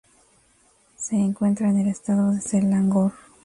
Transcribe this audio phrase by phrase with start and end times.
[0.97, 3.11] Se encuentra en el estado de Selangor.